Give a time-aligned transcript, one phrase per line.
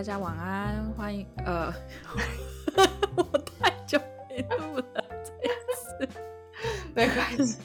[0.00, 1.70] 大家晚安，欢迎呃，
[3.14, 4.00] 我太久
[4.30, 5.30] 没录了，这
[5.76, 6.08] 次
[6.94, 7.58] 没关系。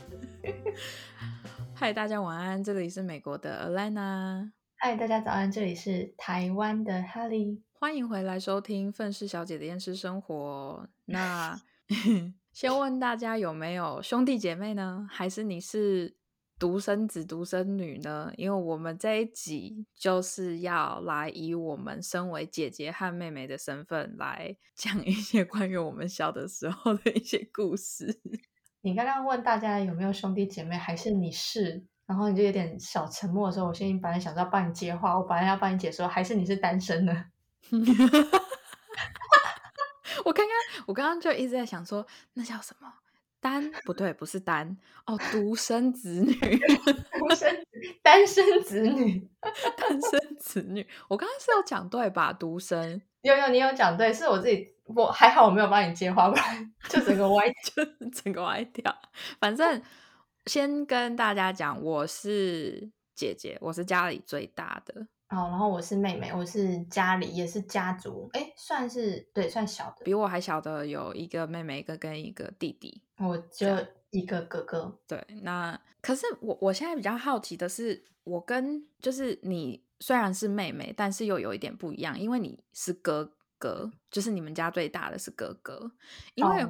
[1.73, 10.85] 嗨，大家晚安，这里是美国的 Alana，嗨，大家早安，这里是台湾的 Holly，欢迎回来收听《愤世小姐的厌世生活》。
[11.05, 11.57] 那
[12.51, 15.07] 先问大家有没有兄弟姐妹呢？
[15.09, 16.17] 还是你是？
[16.57, 18.31] 独生子、独生女呢？
[18.37, 28.21] 因为我们这一集就是要来以我们身为姐姐和妹妹的身份来 讲一些关于我们小的时候的一些故事。
[28.81, 31.83] 你刚刚问大家有没有兄弟姐妹，还是你是？
[32.05, 37.25] 然后你就有点小沉默的时候，我先本来想要帮你接话，我本来要帮你解说，还是你是单身呢？
[40.23, 42.93] 我刚刚我刚刚就一直在想说，那叫什么？
[43.45, 46.33] 单 不对，不是单哦，独生子女，
[47.19, 47.55] 独生
[48.01, 49.29] 单身子女，
[49.77, 50.87] 单身子女。
[51.07, 52.33] 我刚刚是有讲对吧？
[52.33, 58.97] 独生有有，你有讲对，是我自己，我还好我没有帮你接话，不然就整个歪，就整个歪掉。
[59.39, 59.79] 反正
[60.47, 65.05] 先跟大家讲，我是姐姐，我是家里最大的。
[65.29, 70.05] 哦，然后我是妹妹，我是家里也是家族，哎，算是对，算小的。
[70.05, 73.67] 比我还小的有一个妹妹，一个跟一个弟弟，我就
[74.11, 74.99] 一个哥哥。
[75.07, 85.91] 对，那可是我我现在比较好奇的是，我跟就是你虽然是妹妹，但是又有一点不一样，因为你是哥哥，就是你们家最大的是哥哥。
[86.35, 86.63] 因为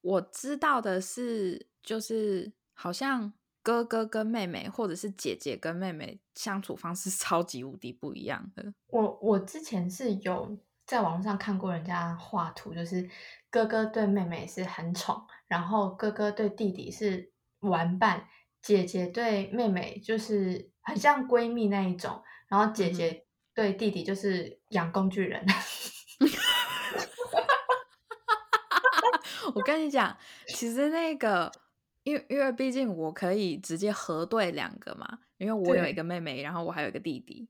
[0.00, 3.32] 我知道的是，就是好像。
[3.62, 8.72] 哥哥跟妹妹，或者是姐姐跟妹妹相处方式 超级无敌不一样的。
[8.88, 13.08] 我我之前是有在网上看过人家画图，就是
[13.50, 17.30] 哥哥对妹妹是很宠，然后哥哥对弟弟是
[17.60, 18.26] 玩伴，
[18.62, 25.44] 姐姐对妹妹就是很像闺蜜那一种，然后姐姐对弟弟就是养工具人。
[29.54, 30.16] 我跟你讲，
[30.48, 31.52] 其实那个。
[32.02, 37.48] 因为因为毕竟我可以直接核对两个嘛，因为我有一个妹妹，然后我还有一个弟弟。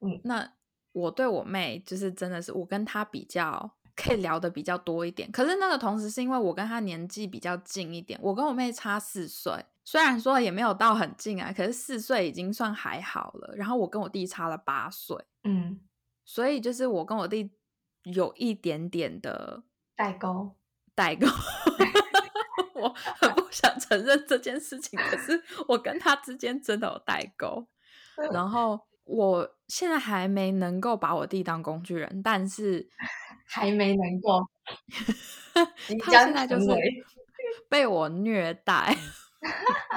[0.00, 0.52] 嗯，那
[0.92, 5.30] 我对我妹就是真的是我跟她比较可以聊的比较多一点。
[5.30, 13.54] 可是那个同时是因为我跟她年纪比较近一点，我跟我妹差四岁，虽然说也没有到很近啊，可是四岁已经算还好了。
[13.56, 15.80] 然后我跟我弟差了八岁，嗯，
[16.24, 17.52] 所以就是我跟我弟
[18.02, 19.62] 有一点点的
[19.94, 20.56] 代沟，
[20.94, 21.26] 代沟。
[22.82, 27.66] 我很不想承认这件事情，可是我跟他之间真的有代沟。
[28.32, 32.86] 然后我现在还没能够把我弟当工具人，但是
[33.46, 34.46] 还没能够，
[36.00, 36.66] 他现在就是
[37.68, 38.96] 被我虐待。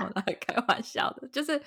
[0.01, 1.61] 我来开玩笑的，就是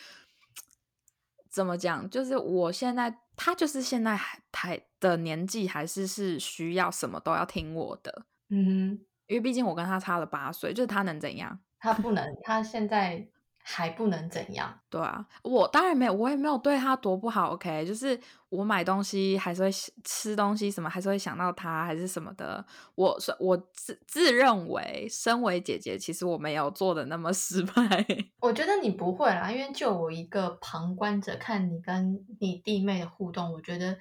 [1.50, 2.08] 怎么讲？
[2.10, 8.24] 就是我现在他就是现在还还的年纪，还是是需要什么都要听我的。
[8.48, 9.04] 嗯。
[9.28, 11.60] 因为毕竟我跟他差了八岁，就是他能怎样？
[11.78, 13.28] 他不能，他现在
[13.62, 14.80] 还不能怎样？
[14.90, 17.52] 对啊，我当然没有，我也没有对他多不好。
[17.52, 18.18] OK，就是
[18.48, 19.70] 我买东西还是会
[20.02, 22.64] 吃东西什么，还是会想到他，还是什么的。
[22.94, 28.06] 我我自自认为，身为姐姐，其实我没有做的那么失败。
[28.40, 33.98] 我觉得你不会啦，因为就我一个旁观者看你跟你弟妹的互动，我觉得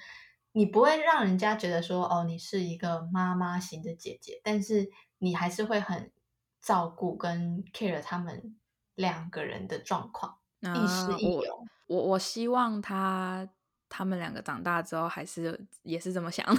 [0.53, 4.89] 你不会让人家觉得说哦，你是一个妈妈型的姐姐，但是。
[5.19, 6.11] 你还是会很
[6.61, 8.55] 照顾跟 care 他们
[8.95, 11.65] 两个人的状况，亦师亦友。
[11.87, 13.47] 我我希望他
[13.87, 16.45] 他们两个长大之后还是也是这么想。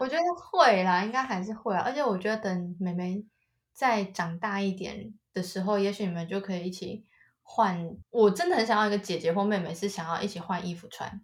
[0.00, 1.82] 我觉得会啦，应该还是会啊。
[1.82, 3.24] 而且我觉得等妹妹
[3.72, 7.06] 再长大一点的时候，也许你们就可以一起
[7.42, 7.96] 换。
[8.10, 11.22] 我真的很想要一个姐姐或妹妹，是想要一起换衣服穿。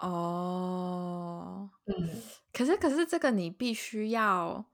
[0.00, 2.22] 哦，嗯。
[2.52, 4.64] 可是，可是这个你必须要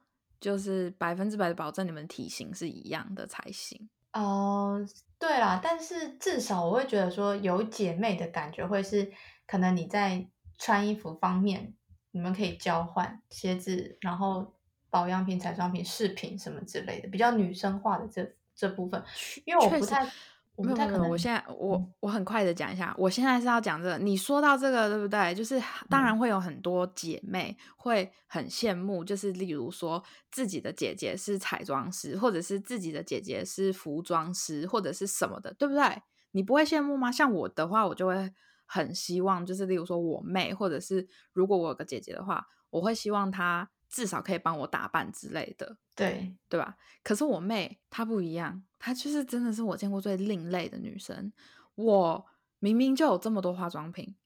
[0.40, 3.88] 就是百分之百的保证你们体型是一样的才行。
[4.12, 4.80] 哦，
[5.18, 9.12] 对啦，但是至少我会觉得说有姐妹的感觉会是，
[9.46, 10.26] 可能你在
[10.58, 11.74] 穿衣服方面
[12.12, 14.54] 你们可以交换鞋子，然后
[14.88, 19.04] 保养品、彩妆品、饰品什么之类的，比较女生化的这这部分，
[19.44, 20.10] 因为我不太。
[20.58, 23.98] 没有没有，我现在我我很快的讲一下，我现在是要讲这个。
[23.98, 25.34] 你说到这个对不对？
[25.34, 36.02] 就是当然会有很多姐妹会很羡慕，就是例如说自己的姐姐是彩妆师，或者是自己的姐姐是服装师，或者是什么的，对不对？
[36.32, 37.12] 你不会羡慕吗？
[37.12, 38.32] 像我的话，我就会
[38.64, 43.70] 很希望，就是例如说我妹，或者是如果我有个姐姐的话，我会希望她。
[43.88, 46.76] 至少可以帮我打扮之类的，对对吧？
[47.02, 51.32] 可是我妹她不一样，她就是真的是我见过最另类的女生。
[51.74, 52.26] 我
[52.58, 54.16] 明明就有这么多化妆品，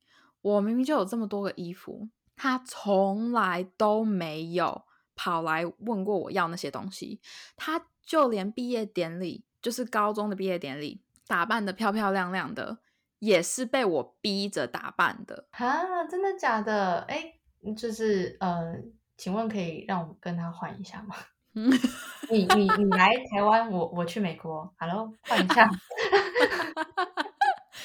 [0.41, 4.85] 我明明就有这么多个衣服，她从来都没有
[5.15, 7.21] 跑来问过我要那些东西。
[7.57, 12.79] 她就连毕业典礼，就是高中的毕业典礼，打扮的漂漂亮亮的，
[13.19, 15.47] 也是被我逼着打扮的。
[15.51, 17.01] 啊，真的假的？
[17.03, 17.35] 哎，
[17.77, 18.75] 就是呃，
[19.21, 21.15] 请问可以让我跟他换一下吗？
[21.53, 25.69] 你你你来台湾，我我去美国，Hello，换一下。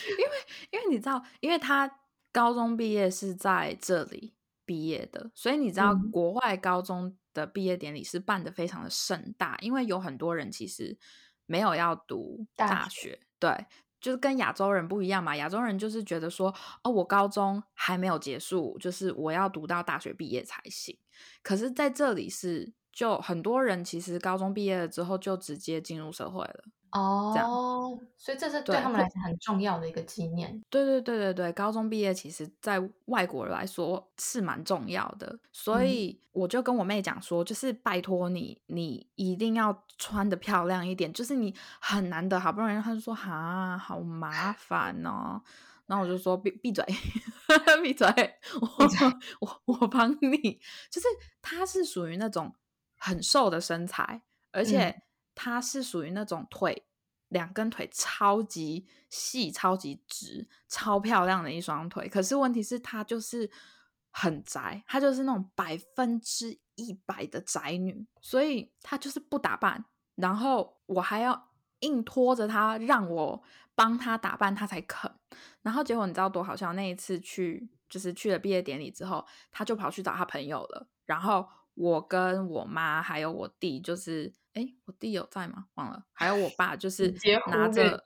[0.08, 0.32] 因为
[0.72, 2.00] 因为你知道，因为他
[2.32, 4.34] 高中毕业是在这里
[4.64, 10.98] 毕业的，所以你知道国外高中的毕业典礼是办的非常的盛大，因为有很多人其实
[11.46, 13.66] 没有要读大学，对，
[14.06, 15.36] 就是跟亚洲人不一样嘛。
[15.36, 16.54] 亚洲人就是觉得说，
[16.84, 20.96] 哦，我高中还没有结束，就是我要读到大学毕业才行。
[21.42, 22.74] 可是在这里是。
[22.96, 26.64] 就很多人其实高中毕业了之后就直接进入社会了
[26.94, 30.64] 哦，所以这是对他们来讲很重要的一个纪念。
[30.70, 45.42] 对对对对对，高中毕业其实在外国人来说是蛮重要的，所以我就跟我妹讲说，就是拜托你，你一定要穿的漂亮一点，就是你很难得好不容易，她就说哈，好麻烦哦。
[45.88, 46.86] 然后我就说闭闭嘴，
[47.84, 48.08] 闭嘴，
[48.62, 48.68] 我
[49.66, 50.60] 我我帮你，
[50.90, 51.08] 就是
[51.42, 52.56] 他是属于那种。
[53.06, 55.04] 很瘦的身材，而且
[55.36, 56.88] 她是属于那种腿
[57.28, 62.10] 两根腿超级细、超级直、超漂亮的一双腿。
[62.10, 63.48] 可是问题是，她就是
[64.10, 69.86] 很宅，她就是那种百分之一百的宅女，所以她就是不打扮。
[70.16, 73.44] 然后我还要硬拖着她，让我
[73.76, 75.14] 帮她打扮，她才肯。
[75.62, 76.74] 然后结果你知道多好笑？
[76.74, 81.48] 那一次去就是去了毕业典礼之后，她就跑去找她朋友了，然后。
[81.76, 85.66] 我跟我妈还有我弟，就是哎，我弟有在吗？
[85.74, 86.04] 忘了。
[86.14, 87.14] 还有我爸，就是
[87.52, 88.02] 拿着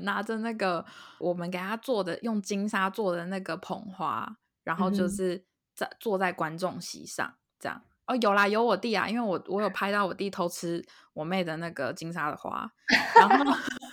[0.00, 0.84] 拿着那个
[1.20, 5.44] 我们给他做的用金沙做的那个捧花，然后就是
[5.76, 7.80] 在坐在观众席上这样。
[8.06, 12.68] 哦，有啦，有我弟啊，因为我我有拍到我弟偷吃我妹的那个金沙的花，
[13.14, 13.44] 然后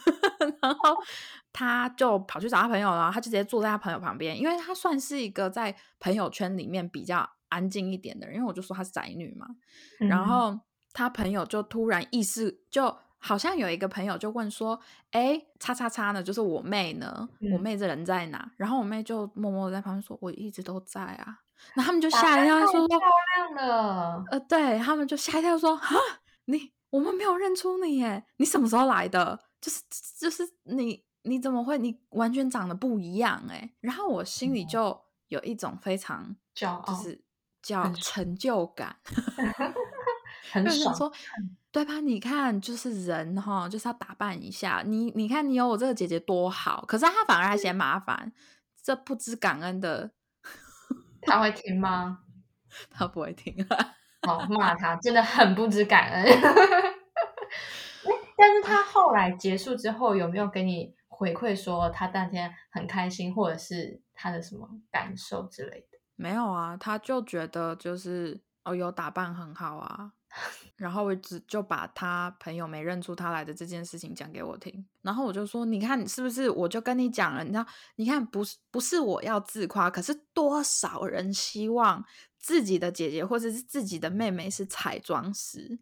[0.62, 0.98] 然后
[1.54, 7.30] 他就跑去找他朋友了，他就直接坐在他朋友旁边，因为他算是一个在朋友圈里面比较。
[7.56, 9.48] 安静一点的人，因为我就说她是宅女嘛，
[10.00, 10.60] 然后
[10.92, 14.80] 她朋友就突然意识，就好像有一个朋友就问说
[15.12, 16.22] ：“哎，叉叉叉呢？
[16.22, 17.28] 就是我妹呢？
[17.54, 21.40] 我妹这人在哪？”然后我妹就默默在旁边说：“我一直都在啊。”
[21.74, 23.00] 然后他们就吓一跳，说：“漂
[23.36, 25.96] 亮了。”呃，对他们就吓一跳，说：“哈，
[26.46, 29.40] 你我们没有认出你耶，你什么时候来的？
[29.60, 29.82] 就是
[30.20, 31.80] 就是你你怎么会？
[31.80, 37.24] 你完全长得不一样哎。”然后我心里就有一种非常骄傲，就是。
[37.66, 38.96] 叫成就感，
[40.54, 41.12] 很爽，说
[41.72, 42.00] 对吧？
[42.00, 44.84] 你看，就是人哈，就是要打扮一下。
[44.86, 48.32] 你你看，你有我这个姐姐多好，可是她反而还嫌麻烦，
[48.84, 50.12] 这不知感恩的。
[51.24, 52.20] 他会听吗？
[52.92, 53.68] 他不会听。
[54.22, 56.42] 好骂他，真的很不知感恩。
[58.38, 65.95] 但是他后来结束之后，有没有给你回馈说他当天很开心，或者是他的什么感受之类的？
[66.16, 70.12] 没有啊，他就觉得就是哦，有打扮很好啊，
[70.78, 76.50] 然后我只就把他朋友没认出他来的这件事情讲给我听，然后我就说，你看是不是？
[76.50, 82.04] 我就跟你讲了，你知道，你看不是不是我要自夸，可是多少人希望
[82.38, 85.78] 自己的姐姐或者是自己的妹妹是彩妆师。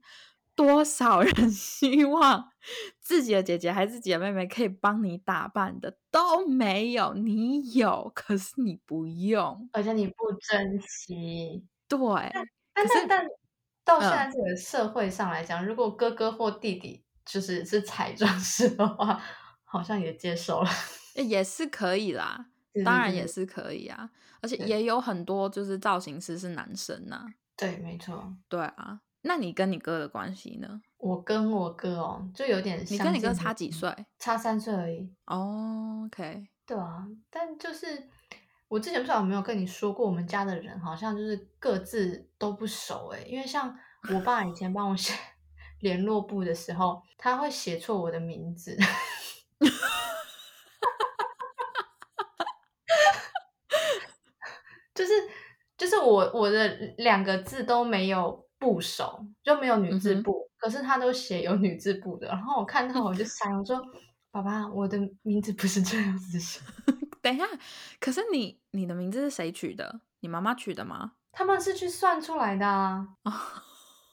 [0.55, 2.51] 多少人 希望
[2.99, 11.65] 自己的姐姐还是自己的妹妹可以帮你打扮的都没有，你有，可是你不用，而且你不珍惜。
[11.87, 11.99] 对，
[12.73, 13.25] 但是但
[13.83, 19.21] 到现在这个社会上来讲，如果哥哥或弟弟就是是彩妆师的话，
[19.63, 20.69] 好像也接受了，
[21.15, 22.47] 也是可以啦，
[22.85, 24.09] 当然也是可以啊，
[24.41, 27.25] 而且也有很多就是造型师是男生呐。
[27.55, 29.01] 对，没错，对啊。
[29.25, 30.81] 那你跟你哥的关系呢？
[30.97, 32.85] 我跟我哥哦，就有点。
[32.89, 33.89] 你跟你哥差几岁？
[34.19, 35.09] 差三岁而已。
[35.25, 36.45] 哦，OK。
[36.65, 38.09] 对啊，但就是
[38.67, 43.21] 我之前不知道有没有跟你说过，我们家的人好像就是各自都不熟哎。
[43.21, 43.73] 因为像
[44.13, 45.13] 我爸以前帮我写
[45.79, 48.77] 联络簿的时候，他会写错我的名字。
[54.93, 55.11] 就是
[55.77, 58.43] 就是我我的两个字都没有。
[58.63, 62.27] 部首就没有女字部，可是他都写有女字部的。
[62.27, 63.81] 然后我看到我就想，我说
[64.31, 66.61] ：“爸爸，我的名字不是这样子写。
[67.21, 67.45] ”等一下，
[67.99, 69.99] 可是你你的名字是谁取的？
[70.21, 71.11] 你妈妈取的吗？
[71.33, 73.05] 他们是去算出来的啊。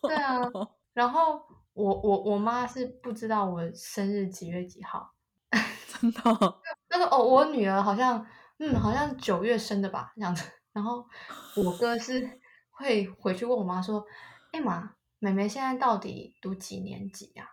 [0.02, 0.40] 对啊。
[0.92, 1.40] 然后
[1.73, 5.14] 我我我妈是不知道我生日几月几号，
[5.87, 6.21] 真的。
[6.88, 8.26] 那个哦，我女儿好像
[8.59, 10.50] 嗯，好像九月生的吧，这样子。
[10.73, 11.07] 然后
[11.57, 12.40] 我哥是
[12.71, 14.04] 会回去问我妈说
[14.52, 17.49] ：“哎妈，妹妹现在到底读几年级呀？”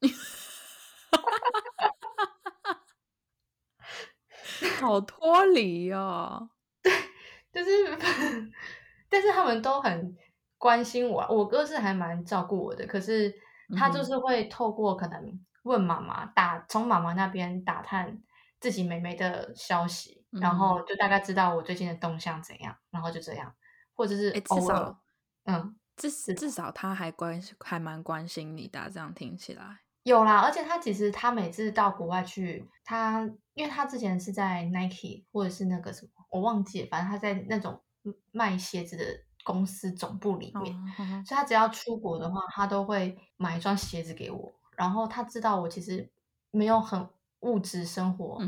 [4.80, 6.50] 好脱离哦。
[7.52, 7.70] 就是，
[9.08, 10.14] 但是他们都很
[10.58, 11.26] 关心我。
[11.30, 13.34] 我哥是还蛮照顾我的，可是
[13.76, 18.22] 他就是会透过可能问妈妈打，从妈妈那边打探
[18.60, 23.54] 自己妹妹的消息，然后就大概知道我最近的动向怎样，然后就这样，
[23.94, 24.94] 或者是偶尔，
[25.44, 30.40] 嗯，至至少他还关还蛮关心你的，这样听起来有啦。
[30.40, 36.10] 而且他其实他每次到国外去，他因为他之前是在 Nike 或者是那个什么。
[36.28, 37.80] 我忘记了，反正他在那种
[38.32, 39.04] 卖鞋子的
[39.42, 40.74] 公司总部里面，
[41.24, 44.52] 所以他只要出国的话，他都会买一双鞋子给我。
[44.76, 46.10] 然后他知道我其实
[46.50, 47.08] 没有很
[47.40, 48.38] 物质生活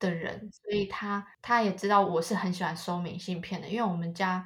[0.00, 4.44] 的人，所以他他也知道我是很喜欢收明信片的，因为我们家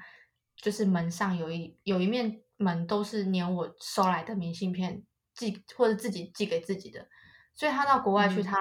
[0.56, 5.02] 就是门上有一有一面门都是粘我收来的明信片
[5.34, 7.06] 寄或者自己寄给自己的，
[7.54, 8.56] 所以他到国外去他。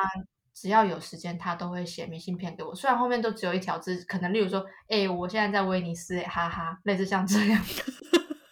[0.54, 2.76] 只要有时间，他都会写明信片给我。
[2.76, 7.60] 虽然后面都只有一条字，可能例如说：“哎，我现在在威尼斯，哈哈。”类似像这样。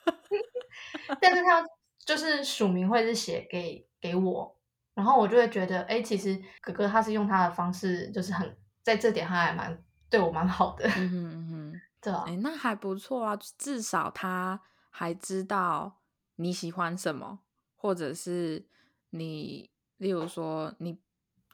[1.21, 1.63] 但是他
[1.99, 4.57] 就是署名会是写给给我，
[4.95, 10.87] 然后我就会觉得，哎，其实哥哥他是用他的方式，就是很在这点他还蛮对我蛮好的。
[10.95, 12.23] 嗯嗯嗯，对啊。
[12.25, 15.99] 哎，那还不错啊，至少他还知道
[16.35, 17.39] 你喜欢什么，
[17.75, 18.65] 或者是
[19.11, 20.97] 你，例如说你。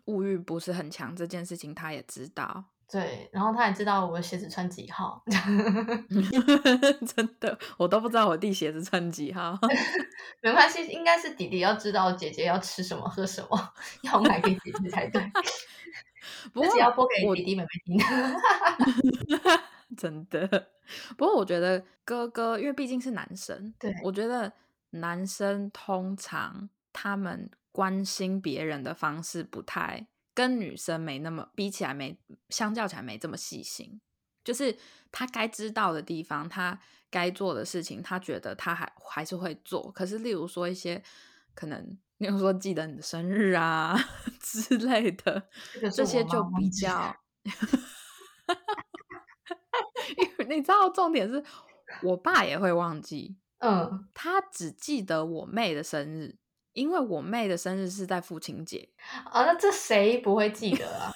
[0.06, 2.66] 物欲不是很强这件事情，他也知道。
[2.88, 5.20] 对，然后他也知道我的鞋子穿几号。
[7.16, 9.58] 真的，我都不知道我弟鞋子穿几号。
[10.44, 13.74] 没关系，应该是弟弟要知道姐姐要吃什么、喝什么，
[14.04, 15.20] 要买给姐姐才对。
[16.54, 17.98] 不过要播给弟弟妹妹听。
[19.98, 20.72] 真的，
[21.18, 24.52] 不过我觉得哥哥，因为毕竟是男生，对我觉得
[24.92, 27.50] 男生通常他们。
[27.76, 34.00] 关心别人的方式不太跟女生没那么比起来没相较起来没这么细心，
[34.46, 34.78] 就是
[35.12, 39.92] 他该知道的地方，他该做的事情，他觉得他还还是会做。
[39.92, 41.04] 可是例如说一些
[41.54, 43.94] 可能，例如说记得你的生日啊
[44.40, 45.50] 之类的，
[45.94, 47.14] 这些就比较，
[50.50, 51.44] 你知道重点是
[52.02, 56.38] 我爸也会忘记，嗯，他只记得我妹的生日。
[56.74, 58.90] 因为我妹的生日是在父亲节
[59.32, 61.10] 啊， 那这谁不会记得啊？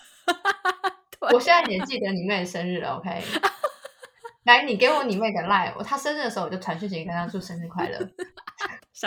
[1.33, 3.21] 我现在也记得你妹的生日了，OK？
[4.45, 7.99] 来，你给我你妹的 line，我她生日的时候我就传讯息跟她祝生日快乐。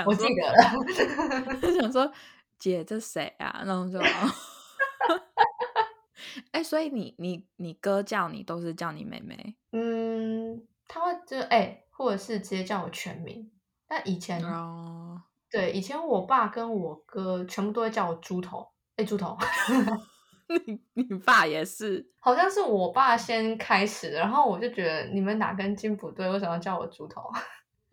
[0.05, 2.13] 我记得了，想说
[2.59, 3.63] 姐这谁啊？
[3.65, 3.99] 然后就，
[6.51, 9.57] 哎，所以你你你哥叫你都是叫你妹妹？
[9.73, 13.51] 嗯，他会就哎，或者是直接叫我全名。
[13.89, 14.43] 但以前。
[15.51, 19.37] 对，以前我爸跟我哥全部都会叫我猪头，哎，猪头。
[20.67, 22.11] 你你爸也是？
[22.21, 27.31] 好像是我爸先开始，然后我就觉得你们哪根筋不对，为什么要叫我猪头？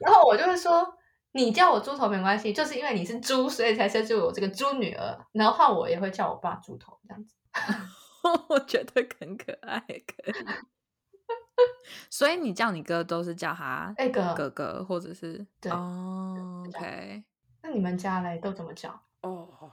[0.00, 0.86] 然后我就会说，
[1.32, 5.18] 你叫我猪头没关系，就是因为你是猪，所以才生出我这个猪女儿。
[5.32, 7.34] 然后换我也会叫我爸猪头这样子，
[8.48, 10.34] 我觉得很可爱，可以。
[12.08, 17.24] 所以你叫你哥都是叫他哥哥哥，或者是对哦，OK。
[17.62, 19.00] 那你们家嘞都怎么叫？
[19.22, 19.70] 哦，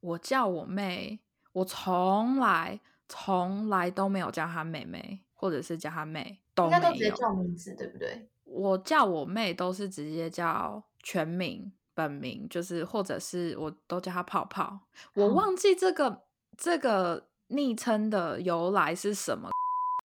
[0.00, 1.20] 我叫我妹，
[1.52, 8.28] 我从来从来都没有叫她妹妹，或者是叫她妹，应该都直接叫名字，对不对？
[8.44, 14.80] 我叫我妹都是直接叫全名、本名，就是或者是我都叫她泡泡。
[15.12, 16.22] 我忘记这个
[16.56, 19.50] 这个昵称的由来是什么。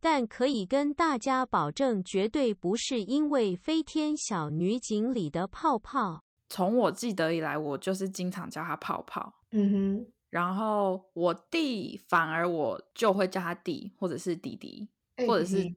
[0.02, 6.24] 但可以跟大家保证，绝对不是因为飞天小女警里的泡泡。
[6.50, 9.34] 从我记得以来，我就是经常叫他泡泡。
[9.52, 14.90] 嗯哼，然后我弟反而我就会叫他弟，或者是弟弟，
[15.26, 15.74] 或者是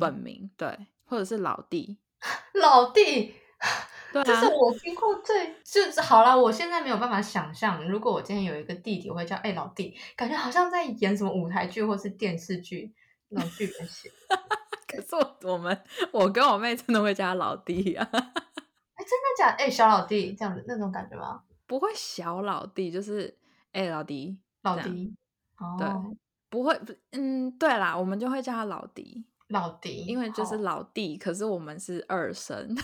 [0.00, 1.98] 本名，对，或者是老弟。
[2.54, 3.34] 老弟，
[4.22, 6.36] 对，这是我听过最就是好了。
[6.36, 12.94] 我现在没有办法想象，如果我今天有一个弟弟，我会叫哎老弟，感觉好像在演什么舞台剧或是电视剧。
[13.28, 14.08] 那种剧本写，
[14.86, 15.76] 可是我我们
[16.12, 18.06] 我跟我妹真的会叫他老弟啊！
[18.12, 19.48] 哎，真的假？
[19.58, 21.42] 哎，小老弟这样子那种感觉吗？
[21.66, 23.36] 不会，小老弟就是
[23.72, 25.12] 哎老弟，老弟
[25.58, 25.88] 哦，对，
[26.48, 26.80] 不会，
[27.10, 32.76] 嗯，对啦，我们就会叫他老弟，老弟，因为就是老弟，可是我们是二声。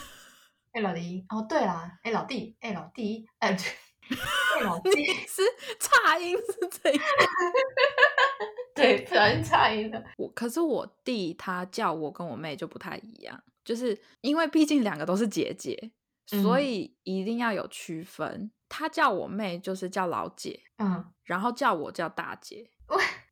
[0.73, 5.43] 哎，老弟，哦，对啦，哎，老弟，哎， 老弟，哎，哎，老弟是
[5.79, 7.05] 差音是这样。
[8.75, 10.03] 对，不小心差音了。
[10.17, 15.93] 我可是我弟他叫我跟我妹就不太一样，就是因为毕竟两个都是姐姐，
[16.27, 18.51] 所嗯以一定要有区分。
[18.69, 22.71] 他叫我妹就是叫老姐，嗯，然后叫我叫大姐。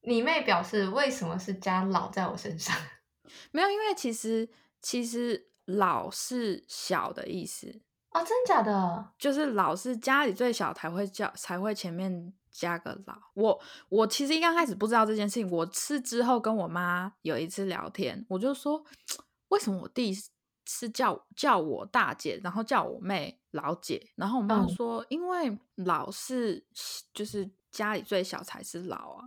[0.03, 2.77] 你妹表示为什么是加老在我身上？
[3.53, 4.49] 没有，因为其实
[4.83, 7.81] 其实老是小的意思，
[8.13, 9.13] 哦，真假的？
[9.19, 13.17] 就是老是家里最小才会叫才会前面加个老。
[13.35, 18.85] 我我其实一刚开始不知道这件事情，我是之后跟我妈有一次聊天，我就说
[19.49, 20.13] 为什么我弟
[20.67, 26.65] 是叫叫我大姐，然后叫我妹老姐，然后我妈嗯说、因为老是
[27.13, 29.25] 就是家里最小才是老啊。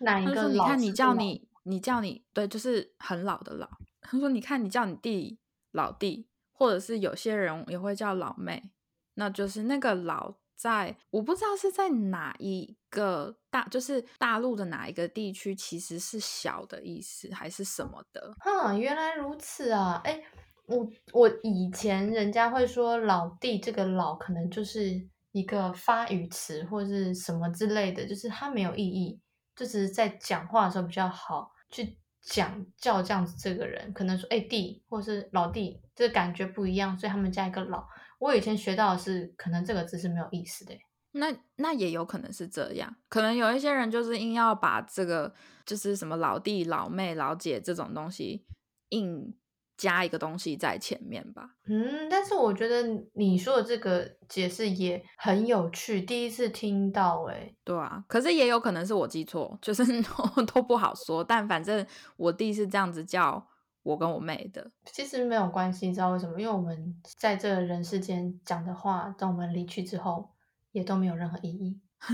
[0.00, 3.68] 哪一他就说：“你看，你叫你，你叫你，对，就是很老的老。”
[4.02, 5.38] 他说：“你看，你叫你弟
[5.74, 8.70] 老弟，或者是有些人也会叫老妹，
[9.14, 18.34] 那就是那个老在，我不知道是在哪一个大，就是大陆的哪一个地区，其实是小的意思，还是什么的？
[18.38, 20.00] 哈，原来如此啊！
[20.04, 20.22] 哎，
[20.66, 29.20] 我我以前人家会说老弟，这个老可能就是一个发语词或是什么之类的，就是它没有意义，
[29.56, 37.86] 就是在讲话的时候比较好去讲叫这样子这个人，可能说哎弟或是老弟，这感觉不一样，所以他们加一个老。
[38.18, 40.74] 我以前学到的是，可能这个字是没有意思的。
[41.12, 41.26] 那
[41.56, 45.32] 那也有可能是这样，可能有一些人就是硬要把这个
[45.64, 48.44] 就是什么老弟、老妹、老姐这种东西
[48.88, 49.34] 硬
[49.76, 51.50] 加一个东西在前面吧。
[51.66, 52.82] 嗯，但是我觉得
[53.14, 57.54] 你说的这个解释也很有趣，第一次听到哎。
[57.64, 59.84] 对啊，可是也有可能是我记错，就是
[60.54, 61.24] 都不好说。
[61.24, 63.46] 但反正我弟是这样子叫
[63.82, 66.40] 我跟我妹的，其实没有关系，你知道为什么？
[66.40, 70.30] 因为我们在这人世间讲的话，等我们离去之后，
[70.72, 71.80] 也都没有任何意义。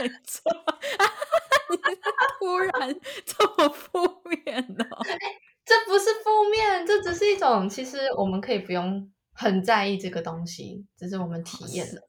[0.00, 0.50] 没错。
[1.68, 1.76] 你
[2.38, 5.02] 突然这么负面哦？
[5.66, 12.08] 这不是负面，这只是一种，其实我们可以不用很在意这个东西，只是我们体验了。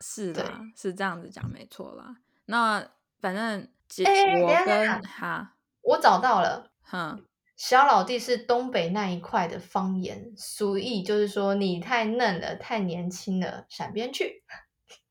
[0.00, 2.16] 是的，是这样子讲没错啦。
[2.46, 2.86] 那
[3.20, 7.24] 反正姐哎哎我跟哈我找到了，哼。
[7.56, 14.44] 小老弟是东北那一块的方言，俗意就是说你太嫩了，太年轻了，闪边去。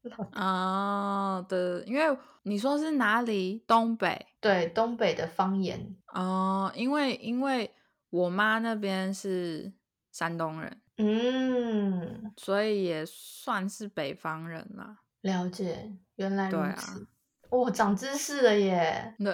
[0.33, 3.63] 哦，对，因为你说是哪里？
[3.65, 5.95] 东北对，东北的方言。
[6.13, 7.74] 哦，因为因为
[8.15, 9.73] 我妈那边是
[10.11, 14.99] 山东人，嗯，所以也算是北方人啦。
[15.21, 17.07] 了解，原来如对啊此。
[17.49, 19.13] 哦，长知识了耶！
[19.19, 19.33] 对，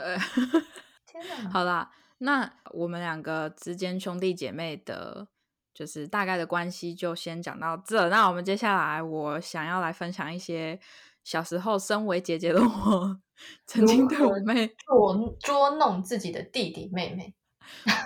[1.06, 5.28] 天哪，好啦，那我们两个之间兄弟姐妹的，
[5.74, 8.10] 就是大概的关系就先讲到这。
[8.10, 10.80] 那我们接下来，我想要来分享一些
[11.24, 13.22] 小时候身为姐姐的我
[13.68, 17.36] 曾经对我妹捉捉弄自己的弟弟妹妹。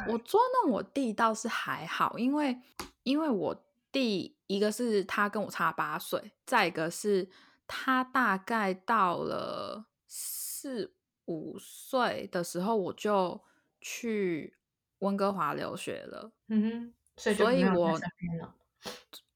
[0.07, 2.59] 我捉弄我弟倒是还好，因为
[3.03, 7.29] 因为我弟一个是他跟我差八岁，再一个是
[7.67, 10.93] 他大概到了四
[11.25, 13.41] 五岁的时候，我就
[13.81, 14.55] 去
[14.99, 16.31] 温哥华留学了。
[16.47, 17.99] 嗯哼，所以我。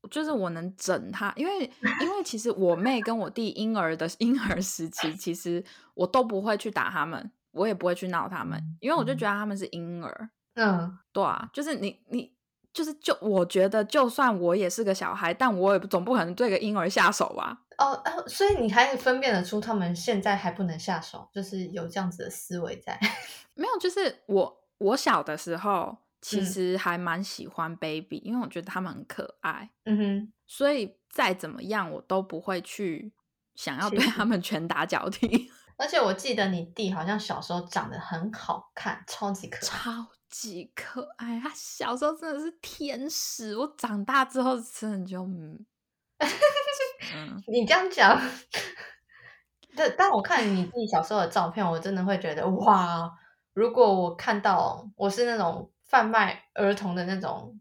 [0.09, 1.69] 就是我能整他，因为
[2.01, 5.63] 因为其实我妹跟我弟婴儿的 婴儿时期，其实
[5.93, 10.29] 我都不会去打他们，我也不会去闹他们，因为我就觉得他们是婴儿。
[10.55, 12.33] 嗯，对啊，就是你你
[12.73, 17.62] 就是就我觉得，就算我也是个小孩，但我也总不可能对个婴儿下手吧？
[17.77, 22.99] 哦哦，所以你还分辨得出他们现在还不能下手，就是有这样子的思维在。
[23.55, 33.13] 没有，就是我我小的时候其嗯实还蛮喜欢 baby，、因为我觉得他们很可爱，嗯哼，所以再怎么样我都不会去
[33.55, 39.69] 想要对他们拳打脚踢，而且我记得你弟好像小时候长得很好看，超级可爱。
[39.69, 41.39] 超级可爱。
[41.39, 45.65] 他小时候真的是天使，我长大之后真的就嗯
[47.15, 47.41] 嗯。
[47.47, 48.21] 你这样讲，
[49.73, 53.09] 但，但我看你弟小时候的照片，我真的会觉得哇，
[53.53, 57.57] 如果我看到我是那种贩卖儿童的那种，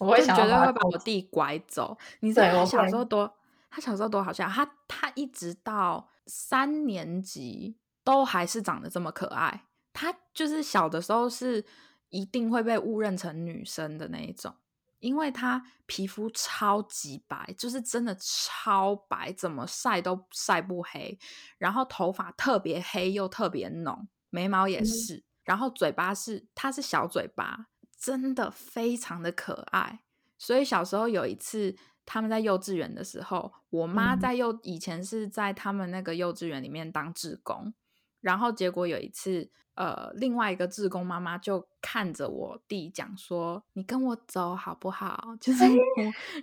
[0.00, 1.96] 我会想要把他对会把我弟拐走。
[2.18, 3.38] 你知道他小对我会时候多，
[3.70, 9.66] 他小时候多好笑，他他一直到三年级都还是长得这么可爱。
[9.92, 11.64] 他就是小的时候是
[12.08, 14.54] 一定会被误认成女生的那一种，
[14.98, 21.18] 因为他皮肤超级白，就是真的超白，怎么晒都晒不黑。
[21.58, 30.00] 然后头发特别黑又特别浓，眉毛也嗯是，然后嘴巴是他是小嘴巴，真的非常的可爱。
[30.36, 37.72] 所以小时候有一次，他们在幼稚园的时候，我妈嗯在幼以前是在他们那个幼稚园里面当志工，
[38.20, 45.70] 然后结果有一次，呃，另外一个志工妈妈就看着我弟讲说：“你跟我走好不好？”就是 我，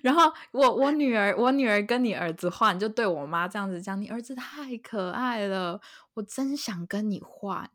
[0.01, 5.79] 然后我我女儿我女儿跟你儿子换，就对我妈这样子讲：“你儿子太可爱了，
[6.15, 7.69] 我真想跟你换。”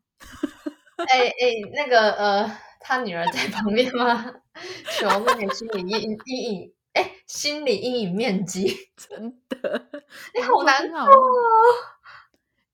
[0.97, 1.33] 哎哎，
[1.75, 4.25] 那个呃，他女儿在旁边吗？
[4.97, 9.87] 求那个心理阴阴影，哎，心理阴影面积 真的，
[10.33, 11.07] 你好难过。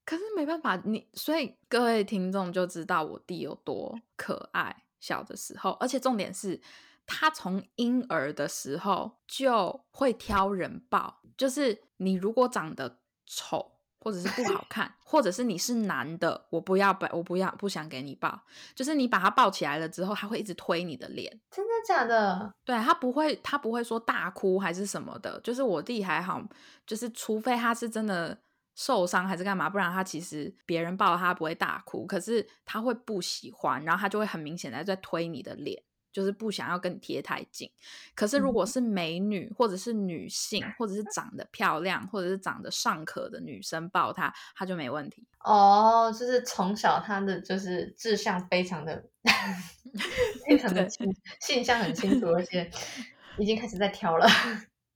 [0.06, 4.84] 可是没办法，你所以各位听众就知道我弟有多可爱。
[5.02, 6.62] 小的时候，而且重点是
[7.06, 13.73] 他从婴儿的时候就会挑人抱，就是你如果长得丑。
[14.04, 18.38] 或者是不好看，或者是你是男的，我不要抱，我不要不想给你抱。
[18.76, 21.32] 就是你把他抱起来了之后，他会一直推你的脸。
[21.50, 22.54] 真的假的？
[22.66, 25.40] 对他不会，他不会说大哭还是什么的。
[25.40, 26.42] 就是我弟还好，
[26.86, 28.38] 就是除非他是真的
[28.76, 35.82] 受伤还是干嘛，不然他其实别人抱他不会大哭，可是他会不喜欢，然后他就会很明显的在推你的脸。
[36.14, 37.70] 就是不想要跟你贴太近，
[38.16, 45.28] 可是如果是美女或者是女性，或者是长得漂亮，或者是长得尚可的女生抱他，他就没问题。
[45.40, 49.04] 哦，就是从小他的就是志向非常的
[50.48, 52.70] 非常的清，性向很清楚，而且
[53.40, 54.28] 已经开始在挑了。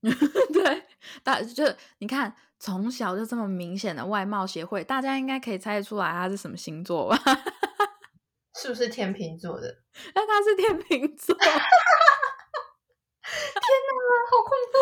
[0.00, 0.82] 对，
[1.24, 1.64] 大就
[1.98, 7.18] 你看从小就这么明显的外貌协会，大家应该可以猜得出来他是什么星座吧？
[8.60, 9.82] 是不是天秤座的？
[10.14, 11.32] 那他是天秤座。
[11.36, 11.60] 天哪，
[14.30, 14.76] 好恐怖！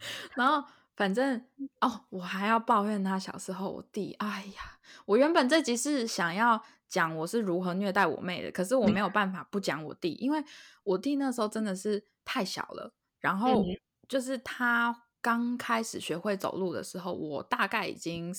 [0.34, 1.44] 然后反正
[1.80, 4.14] 哦，我还要抱怨他小时候我弟。
[4.14, 10.42] 哎呀，我原本这集是想要讲我是如何虐待我妹的，可是我没有办法不讲我弟，因为
[10.84, 12.94] 我弟那时候真的是太小了。
[13.18, 13.62] 然后
[14.08, 18.34] 就是他刚开始学会走路的时候，我大概已经。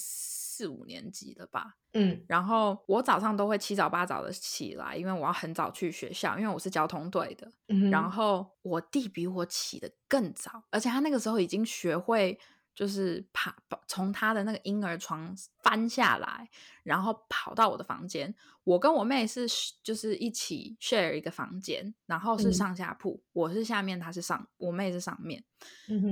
[0.52, 7.50] 四五年级了吧，嗯，然后我早上都会七早八早的起来，因为我要很早去学校，因为我是交通队的。
[7.90, 12.38] 然后我弟比我起的更早，而且他那个时候已经学会。
[12.74, 13.54] 就是爬
[13.86, 16.50] 从他的那个婴儿床翻下来，
[16.84, 18.34] 然后跑到我的房间。
[18.64, 19.46] 我跟我妹是
[19.84, 25.44] 就是一起 share 一个房间，然后是上下铺，我是下面，他是上，我妹是上面。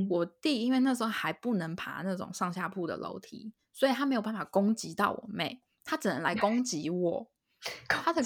[0.10, 7.32] 我弟因为那时候还不能爬那种上下铺的楼梯，所以他没有办法攻击到我妹，他只能来攻击我。
[7.88, 8.22] 他的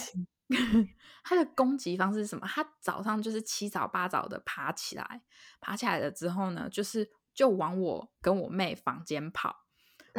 [1.23, 2.47] 他 的攻击方式是什么？
[2.47, 5.21] 他早上就是七早八早的爬起来，
[5.59, 7.11] 爬起来了之后呢，就是。
[7.35, 9.65] 就往我跟我妹房间跑，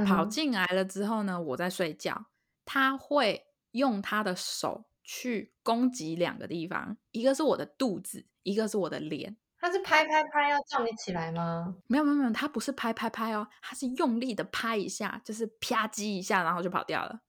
[0.05, 2.27] 跑进来了之后呢，我在睡觉，
[2.65, 9.37] 他会用他的手去攻击两个地方，一个是我的肚子，一个是我的脸。
[9.65, 11.75] 他是拍拍拍要叫你起来吗？
[11.87, 17.21] 没有没有没有，他不是拍拍拍哦，他是用力的拍一下，就是啪叽一下，然后就跑掉了。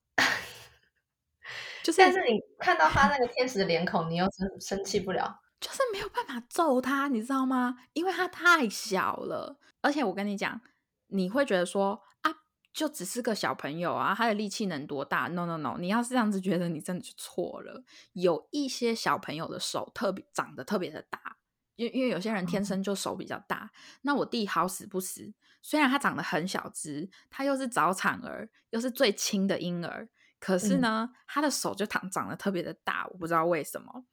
[1.82, 5.40] 就是，但是你看到他那个天使的脸孔，你又生生气不了。
[5.58, 7.78] 就是没有办法揍他，你知道吗？
[7.94, 10.60] 因为他太小了，而且我跟你讲，
[11.06, 12.30] 你会觉得说啊，
[12.70, 17.82] 就只是个小朋友啊，他的力气能多大？No No No，你要是这样子觉得，你真的就错了。
[18.12, 21.38] 有一些小朋友的手特别长得特别的大，
[21.76, 23.70] 因因为有些人天生就手比较大。
[24.02, 30.08] 那我弟好死不死，虽然他长得很小只，他又是早产儿，又是最轻的婴儿，
[30.40, 34.04] 可是呢，他的手就长长得特别的大，我不知道为什么。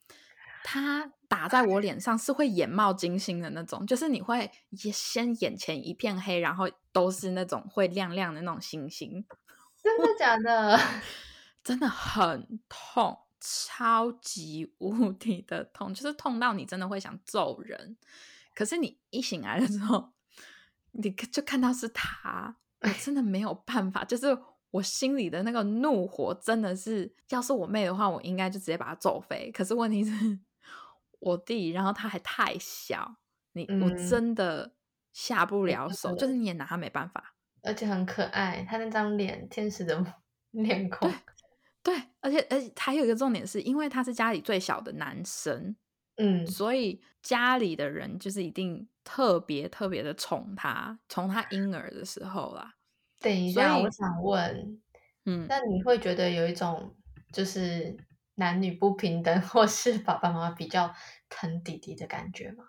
[0.65, 4.49] 他打在我脸上是会眼冒金星的那种，就是你会
[4.93, 9.25] 先眼前一片黑，然后都是那种会亮亮的那种星星。
[9.81, 10.79] 真的假的？
[11.61, 17.97] 真的很痛，超级无敌的痛，就是痛到你真的会想揍人。
[18.55, 20.13] 可是你一醒来的时候，
[20.91, 24.37] 你就看到是他，我真的没有办法，就是
[24.71, 29.51] 我心里的那个怒火真的是，要是我妹的话，我应该就直接把她揍飞。
[29.51, 30.39] 可是问题是。
[31.25, 33.15] 我弟，然后他还太小，
[33.53, 34.73] 你我真的
[35.13, 37.33] 下不了手，就是你也拿他没办法。
[37.61, 40.05] 而且很可爱，他那张脸，天使的
[40.51, 41.09] 脸孔。
[41.83, 45.75] 对，而且而且还有一个重点是，因为他是家里最小的男生，
[46.15, 52.73] 嗯，所以家里的人就是一定特别特别的宠他，从他婴儿的时候啦。
[53.19, 54.81] 等一下，我想问，
[55.25, 56.95] 嗯，那你会觉得有一种
[57.31, 57.95] 就是。
[58.35, 60.91] 男女不平等，或是爸爸妈妈比较
[61.29, 62.63] 疼弟弟的感觉吗？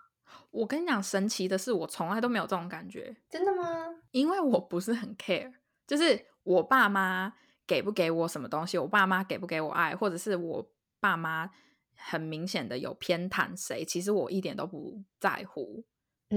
[0.51, 3.17] 我跟你讲，神奇的是，我从来都没有这种感觉。
[3.27, 3.65] 真的吗？
[4.11, 5.51] 因为我不是很 care，
[5.87, 7.33] 就是我爸妈
[7.67, 10.67] 给不给我什么东西，我爸妈给不给我爱，或者是我
[10.99, 11.49] 爸妈
[11.95, 15.83] 很明显的有偏袒谁，其实我一点都不在乎。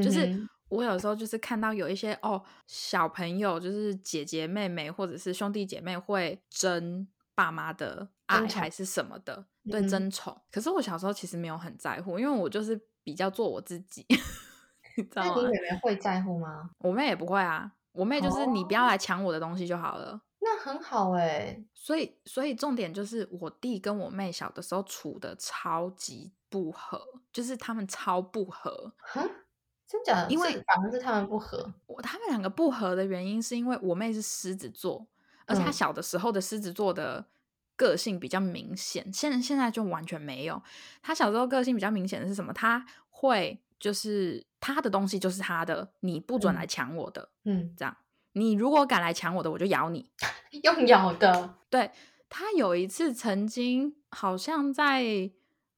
[0.03, 10.39] 就是我有时候就是看到有一些哦小朋友，就是姐姐妹妹或者是兄弟姐妹会争爸妈的爱还是什么的，对嗯争宠。
[10.51, 14.05] 可是我小时候其实没有很在乎，因为我就是比较做我自己，
[14.97, 15.71] 你知道吗那你妹？
[15.71, 16.71] 妹会在乎吗？
[16.79, 20.21] 我妹也不会啊，我妹就是你不要哦来抢我的东西就好了。
[20.49, 26.99] 那很好哎、所以，所以重点就是我弟跟我妹小的时候处的超级不合，
[27.31, 28.95] 就是他们超不合。
[28.99, 29.29] 哼，
[29.87, 30.31] 真假的？
[30.31, 31.75] 因为反而是他们不合。
[31.87, 35.07] 我他们两个不合的原因是因为我妹是狮子座，
[35.47, 37.27] 而且她嗯小的时候的狮子座的
[37.77, 40.63] 个性比较明显，现在现在就完全没有。
[41.03, 42.53] 她小时候个性比较明显的是什么？
[42.55, 47.95] 她会就是她的东西就是她的，你不准来嗯抢我的，嗯，这样。
[48.39, 50.11] 你如果敢来抢我的，我就咬你。
[50.63, 51.57] 用咬的。
[51.69, 51.91] 对
[52.29, 55.31] 他有一次曾经好像在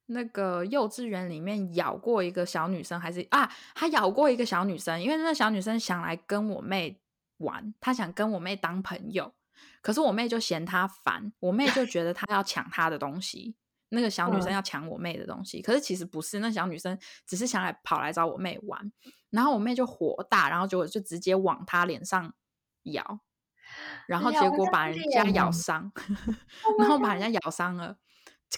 [0.06, 7.00] 那个幼稚园里面咬过一个小女生，还是啊，他咬过一个小女生，因为那小女生想来跟我妹
[7.38, 9.32] 玩，她想跟我妹当朋友，
[9.80, 13.56] 可是我妹就嫌她烦，我妹就觉得她要抢她的东西。
[13.92, 16.96] 那个小女生嗯要抢我妹的东西，可是其实不是，那小女生
[17.26, 18.92] 只是想来跑来找我妹玩，
[19.30, 22.32] 然后我妹就火大，然后结果就直接往她脸上
[22.84, 23.20] 咬，
[24.06, 25.90] 然后结果把人家咬伤，
[26.78, 27.96] 然后把人家咬伤了。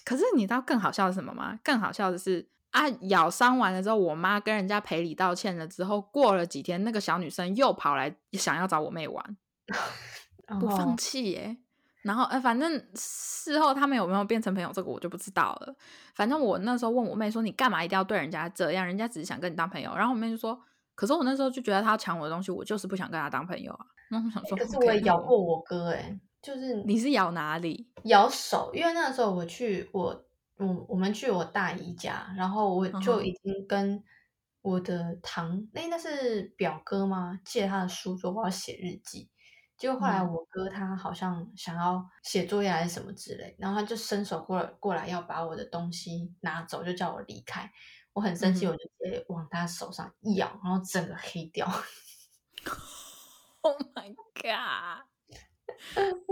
[0.05, 1.59] 可是你知道更好笑的是什么吗？
[1.63, 9.37] 更好笑的是啊，咬伤完了之后，我妈跟人家赔礼道歉了之后，过了几天，那个小女生又跑来想要找我妹玩，
[10.59, 11.59] 不放哦弃耶。
[12.03, 15.73] 然后，呃，反正事后他们有没有变成朋友，这个我就不知道了。
[16.17, 18.85] 反正我那时候问我妹说：“你干嘛一定要对人家这样？
[18.85, 20.61] 人家只是想跟你当朋友。”然后我妹就说
[21.03, 27.91] ：“可是我那时候就觉得他要抢我的东西，我就是不想跟他当朋友啊。”然后我想说：“可是我也咬过我哥哎、就是你是咬哪里？
[28.05, 30.25] 咬手，因为那个时候我去我
[30.59, 34.01] 我我们去我大姨家，然后我就已经跟
[34.61, 37.41] 我的堂那那是表哥吗？
[37.45, 39.29] 借他的书桌，我要写日记。
[39.77, 47.69] 结果后来嗯我哥他好像想要写作业还是什么之类，然后他就伸手过来过来要把我的东西拿走，就叫我离开。
[48.13, 51.67] 我很生气，嗯我就直接往他手上一咬，然后整个黑掉。
[53.65, 55.07] Oh my god！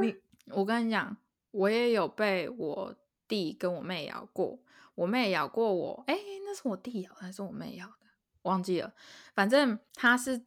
[0.02, 0.16] 你，
[0.46, 1.16] 我跟你讲，
[1.52, 2.96] 我也有被我
[3.28, 4.58] 弟跟我妹咬过，
[4.96, 8.06] 我妹咬过我，哎，那是我弟咬的还是我妹咬的？
[8.42, 8.92] 忘记了，
[9.32, 10.38] 反正他是，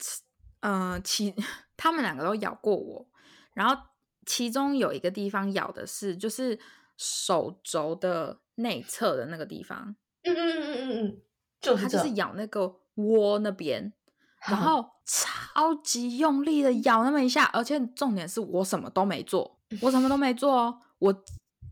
[0.60, 1.34] 嗯、呃，其
[1.78, 3.08] 他们两个都咬过我，
[3.54, 3.82] 然后
[4.26, 6.60] 其中有一个地方咬的是就是
[6.98, 11.22] 手肘的内侧的那个地方，嗯嗯嗯嗯嗯嗯，
[11.62, 13.94] 就是这它就是咬那个窝那边，
[14.48, 20.80] 然后超级用力的咬那么一下，而且重点是我什么都没做，我什么都没做哦。
[21.00, 21.24] 我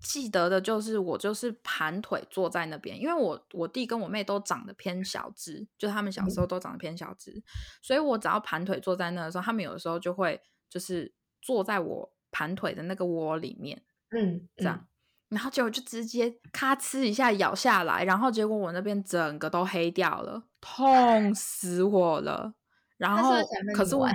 [0.03, 7.41] 记得的就是我就是盘腿坐在那边，因为我我弟跟我妹都长得偏小只，就他们小时候都长得偏小只，
[7.81, 13.83] 所以我只要盘腿坐在那的时候，他们有的时候就会就是坐在我盘腿的那个窝里面。
[14.13, 14.87] 嗯这样，
[15.31, 22.53] 然后结果就直接咔哧一下咬下来，然后结果我那边整个都黑掉了，痛死我了。
[22.97, 23.33] 然后
[23.73, 24.07] 可是我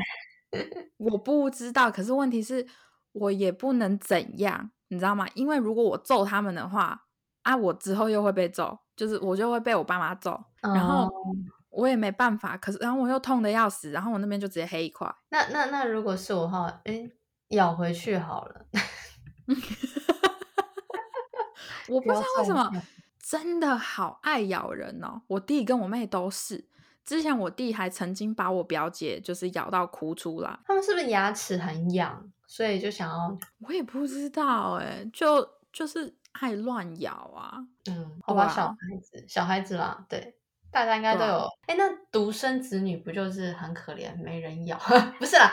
[0.99, 2.65] 我不知道，可是问题是
[3.13, 5.27] 我也不能怎样，你知道吗？
[5.35, 7.03] 因为如果我揍他们的话，
[7.43, 11.13] 啊，我之后又会被揍，就是我就会被我爸妈揍，然后哦
[11.71, 12.57] 我也没办法。
[12.59, 15.13] 可是然后我又痛的要死，然后我那边就直接黑一块。
[15.31, 17.11] 那那那如果是我的话，哎，
[17.49, 18.67] 咬回去好了。
[21.89, 22.71] 我不知道为什么
[23.19, 25.23] 真的好爱咬人哦。
[25.27, 26.65] 我弟跟我妹都是，
[27.05, 37.59] 之前我弟还曾经把我表姐就是咬到哭出来，他们是不是牙齿很痒，所以就想要我也不知道哎、就就是爱乱咬啊。
[37.89, 40.37] 嗯，好吧，啊小孩子，小孩子啦，对，
[40.71, 41.49] 大家应该都有。
[41.67, 44.79] 哎、那独生子女不就是很可怜，没人咬？
[45.19, 45.53] 不是啦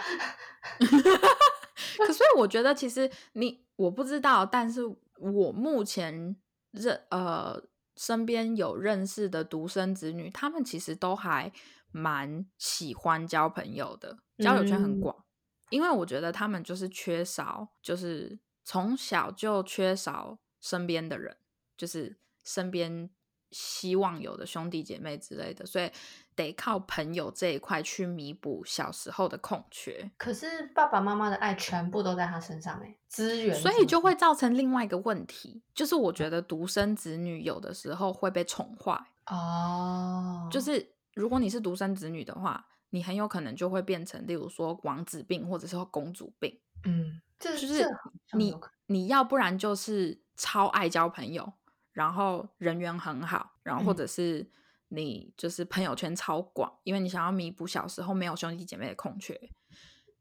[1.98, 4.82] 可所以我觉得其实你我不知道，但是
[5.31, 6.36] 我目前
[6.71, 7.63] 认呃
[7.95, 11.51] 身边有认识的独生子女，他们其实都还
[11.91, 15.23] 蛮喜欢交朋友的，交友圈很嗯广。
[15.69, 21.38] 因为我觉得他们就是缺少，就是从小就缺少身边的人，
[21.77, 23.09] 就是身边
[23.51, 25.89] 希望有的兄弟姐妹之类的，所以
[26.36, 30.12] 得靠朋友这一块去弥补小时候的空缺。
[30.17, 47.88] 可是爸爸妈妈的爱全部都在他身上、哎，资源，所以就会造成另外一个问题，就是我觉得独生子女有的时候会被宠坏，哦，就是如果你是独生子女的话，你很有可能就会变成，例如说王子病或者是公主病，嗯，这就是
[48.34, 48.56] 你
[48.88, 51.54] 你要不然就是超爱交朋友，
[51.91, 54.48] 然后人缘很好，然后或嗯者是
[54.95, 59.39] 你就是朋友圈超广，因为你想要弥补小时候没有兄弟姐妹的空缺。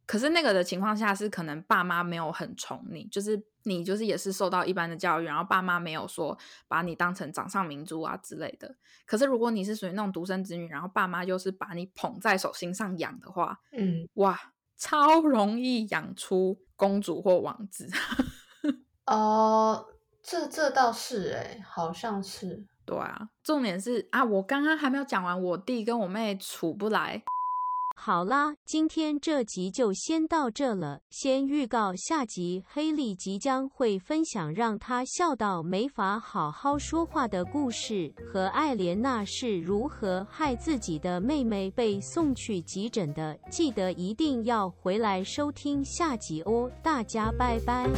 [0.04, 8.76] 可是那个的情况下是可能爸妈没有很宠你，就是你就是也是受到一般的教育，然后爸妈没有说把你当成掌上明珠啊之类的。
[9.06, 14.38] 可是如果你是属于那种独生子女，然后爸妈又是把你捧在手心上养的话，嗯，哇，
[14.76, 17.88] 超容易养出公主或王子。
[19.06, 19.86] 哦，
[20.22, 22.66] 这这倒是诶，好像是。
[22.84, 27.22] 对啊，重点是啊，我刚刚还没有讲完，我弟跟我妹处不来。
[27.94, 30.98] 好啦，今天这集就先到这了。
[31.10, 43.38] 先预告下集，黑莉即将会分享让她笑到没法好好说话的故事，和艾莲娜是如何害自己的妹妹被送去急诊的。
[43.50, 47.88] 记得一定要回来收听下集哦，大家拜拜。